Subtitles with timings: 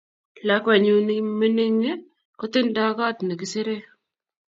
[0.47, 1.91] Lakwenyu ninmingine
[2.39, 3.75] kotinda kot nekisire.